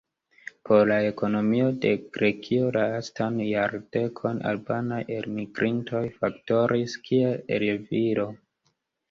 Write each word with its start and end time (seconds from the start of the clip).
Por 0.67 0.87
la 0.91 0.95
ekonomio 1.09 1.67
de 1.83 1.91
Grekio, 2.17 2.71
lastan 2.77 3.37
jardekon, 3.49 4.41
albanaj 4.53 4.99
elmigrintoj 5.19 6.03
faktoris 6.17 6.99
kiel 7.11 7.63
levilo. 7.69 8.29